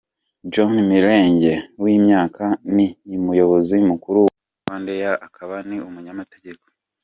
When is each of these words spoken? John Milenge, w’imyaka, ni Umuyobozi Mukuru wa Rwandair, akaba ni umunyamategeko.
John 0.53 0.73
Milenge, 0.89 1.53
w’imyaka, 1.81 2.45
ni 2.75 2.87
Umuyobozi 3.19 3.75
Mukuru 3.89 4.17
wa 4.25 4.33
Rwandair, 4.63 5.13
akaba 5.27 5.55
ni 5.67 5.77
umunyamategeko. 5.87 6.63